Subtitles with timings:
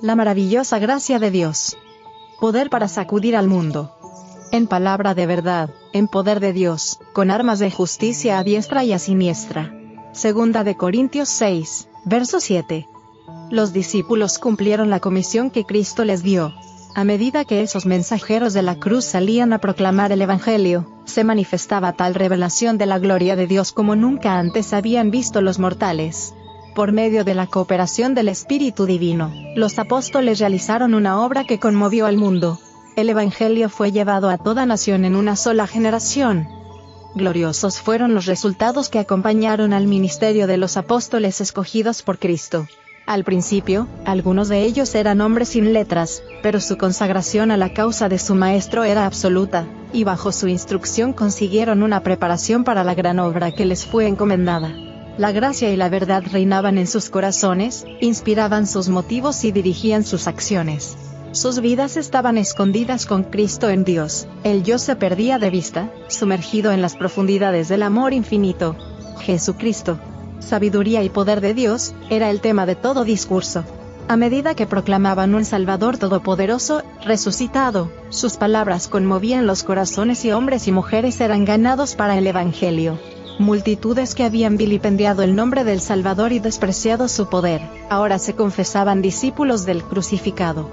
[0.00, 1.76] La maravillosa gracia de Dios.
[2.38, 3.96] Poder para sacudir al mundo.
[4.52, 8.92] En palabra de verdad, en poder de Dios, con armas de justicia a diestra y
[8.92, 9.74] a siniestra.
[10.12, 12.86] Segunda de Corintios 6, verso 7.
[13.50, 16.54] Los discípulos cumplieron la comisión que Cristo les dio.
[16.94, 21.94] A medida que esos mensajeros de la cruz salían a proclamar el Evangelio, se manifestaba
[21.94, 26.34] tal revelación de la gloria de Dios como nunca antes habían visto los mortales.
[26.78, 32.06] Por medio de la cooperación del Espíritu Divino, los apóstoles realizaron una obra que conmovió
[32.06, 32.60] al mundo.
[32.94, 36.46] El Evangelio fue llevado a toda nación en una sola generación.
[37.16, 42.68] Gloriosos fueron los resultados que acompañaron al ministerio de los apóstoles escogidos por Cristo.
[43.06, 48.08] Al principio, algunos de ellos eran hombres sin letras, pero su consagración a la causa
[48.08, 53.18] de su maestro era absoluta, y bajo su instrucción consiguieron una preparación para la gran
[53.18, 54.87] obra que les fue encomendada.
[55.18, 60.28] La gracia y la verdad reinaban en sus corazones, inspiraban sus motivos y dirigían sus
[60.28, 60.96] acciones.
[61.32, 66.70] Sus vidas estaban escondidas con Cristo en Dios, el yo se perdía de vista, sumergido
[66.70, 68.76] en las profundidades del amor infinito.
[69.18, 69.98] Jesucristo,
[70.38, 73.64] sabiduría y poder de Dios, era el tema de todo discurso.
[74.06, 80.68] A medida que proclamaban un Salvador todopoderoso, resucitado, sus palabras conmovían los corazones y hombres
[80.68, 83.00] y mujeres eran ganados para el Evangelio.
[83.38, 89.00] Multitudes que habían vilipendiado el nombre del Salvador y despreciado su poder, ahora se confesaban
[89.00, 90.68] discípulos del crucificado.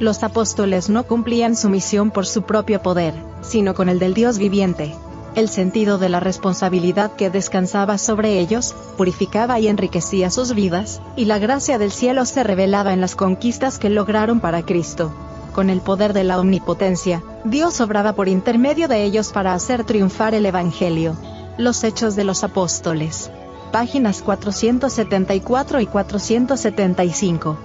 [0.00, 4.38] Los apóstoles no cumplían su misión por su propio poder, sino con el del Dios
[4.38, 4.92] viviente,
[5.36, 11.26] el sentido de la responsabilidad que descansaba sobre ellos, purificaba y enriquecía sus vidas, y
[11.26, 15.12] la gracia del cielo se revelaba en las conquistas que lograron para Cristo.
[15.54, 20.34] Con el poder de la omnipotencia, Dios obraba por intermedio de ellos para hacer triunfar
[20.34, 21.16] el Evangelio.
[21.58, 23.30] Los Hechos de los Apóstoles.
[23.72, 27.58] Páginas 474 y 475.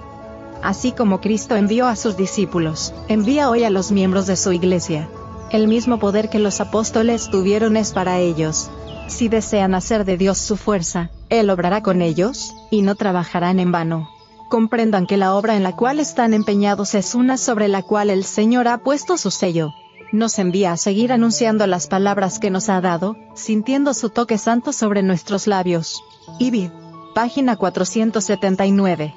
[0.62, 5.08] Así como Cristo envió a sus discípulos, envía hoy a los miembros de su iglesia.
[5.50, 8.70] El mismo poder que los apóstoles tuvieron es para ellos.
[9.06, 13.72] Si desean hacer de Dios su fuerza, Él obrará con ellos, y no trabajarán en
[13.72, 14.10] vano.
[14.50, 18.24] Comprendan que la obra en la cual están empeñados es una sobre la cual el
[18.24, 19.72] Señor ha puesto su sello.
[20.10, 24.72] Nos envía a seguir anunciando las palabras que nos ha dado, sintiendo su toque santo
[24.72, 26.02] sobre nuestros labios.
[26.38, 26.70] Ibid.
[27.14, 29.14] Página 479.